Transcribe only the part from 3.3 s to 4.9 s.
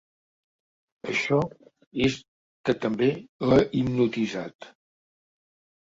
l'ha hipnotitzat.